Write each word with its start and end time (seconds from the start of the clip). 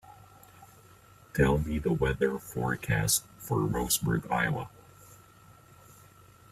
Tell 1.35 1.59
me 1.59 1.77
the 1.77 1.93
weather 1.93 2.39
forecast 2.39 3.23
for 3.37 3.59
Roseburg, 3.59 4.31
Iowa 4.31 4.67